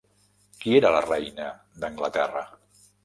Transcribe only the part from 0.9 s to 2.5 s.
la reina d'Anglaterra?